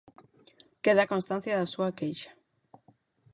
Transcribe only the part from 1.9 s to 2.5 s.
queixa.